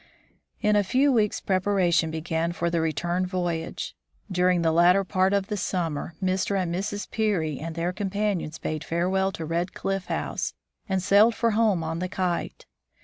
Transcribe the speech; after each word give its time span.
In 0.61 0.75
a 0.75 0.83
few 0.83 1.11
weeks 1.11 1.39
preparations 1.39 2.11
began 2.11 2.53
for 2.53 2.71
the 2.71 2.81
return 2.81 3.27
voy 3.27 3.63
age. 3.63 3.95
During 4.31 4.63
the 4.63 4.71
latter 4.71 5.03
part 5.03 5.31
of 5.31 5.45
the 5.45 5.57
summer, 5.57 6.15
Mr. 6.23 6.59
and 6.59 6.73
Mrs. 6.73 7.11
Peary 7.11 7.59
and 7.59 7.75
their 7.75 7.93
companions 7.93 8.57
bade 8.57 8.83
farewell 8.83 9.31
to 9.33 9.45
Red 9.45 9.75
Cliff 9.75 10.07
House, 10.07 10.55
and 10.89 11.03
sailed 11.03 11.35
for 11.35 11.51
home 11.51 11.83
on 11.83 11.99
the 11.99 12.09
Kite. 12.09 12.65